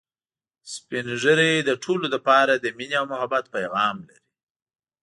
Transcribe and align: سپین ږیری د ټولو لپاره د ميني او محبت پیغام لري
سپین 0.73 1.07
ږیری 1.21 1.53
د 1.67 1.71
ټولو 1.83 2.05
لپاره 2.15 2.53
د 2.55 2.65
ميني 2.77 2.95
او 3.01 3.05
محبت 3.13 3.45
پیغام 3.55 3.95
لري 4.07 4.21